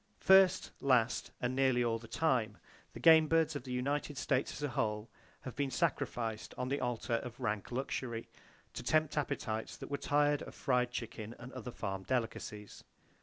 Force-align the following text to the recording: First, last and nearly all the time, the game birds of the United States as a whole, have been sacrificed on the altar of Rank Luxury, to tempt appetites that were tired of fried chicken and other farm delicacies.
First, 0.17 0.71
last 0.81 1.29
and 1.39 1.55
nearly 1.55 1.83
all 1.83 1.99
the 1.99 2.07
time, 2.07 2.57
the 2.93 2.99
game 2.99 3.27
birds 3.27 3.55
of 3.55 3.65
the 3.65 3.71
United 3.71 4.17
States 4.17 4.51
as 4.51 4.63
a 4.63 4.69
whole, 4.69 5.11
have 5.41 5.55
been 5.55 5.69
sacrificed 5.69 6.55
on 6.57 6.69
the 6.69 6.79
altar 6.81 7.17
of 7.17 7.39
Rank 7.39 7.71
Luxury, 7.71 8.27
to 8.73 8.81
tempt 8.81 9.15
appetites 9.15 9.77
that 9.77 9.91
were 9.91 9.97
tired 9.99 10.41
of 10.41 10.55
fried 10.55 10.89
chicken 10.89 11.35
and 11.37 11.53
other 11.53 11.69
farm 11.69 12.01
delicacies. 12.01 12.83